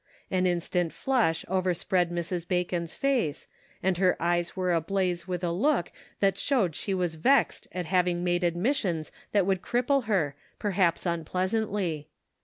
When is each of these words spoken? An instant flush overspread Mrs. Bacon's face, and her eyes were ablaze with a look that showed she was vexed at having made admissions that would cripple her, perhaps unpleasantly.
An 0.31 0.47
instant 0.47 0.91
flush 0.91 1.45
overspread 1.47 2.09
Mrs. 2.09 2.47
Bacon's 2.47 2.95
face, 2.95 3.47
and 3.83 3.97
her 3.99 4.19
eyes 4.19 4.55
were 4.55 4.73
ablaze 4.73 5.27
with 5.27 5.43
a 5.43 5.51
look 5.51 5.91
that 6.21 6.39
showed 6.39 6.73
she 6.73 6.91
was 6.95 7.13
vexed 7.13 7.67
at 7.71 7.85
having 7.85 8.23
made 8.23 8.43
admissions 8.43 9.11
that 9.31 9.45
would 9.45 9.61
cripple 9.61 10.05
her, 10.05 10.33
perhaps 10.57 11.05
unpleasantly. 11.05 12.07